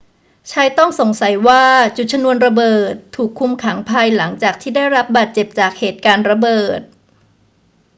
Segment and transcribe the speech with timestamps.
[0.51, 1.63] ชายต้องสงสัยว่า
[1.97, 6.81] จุดชนวนระเบิดถูกคุมขังภายหลังจากที่ได้รับบาดเจ็บจากเหตุการณ์ระเบิด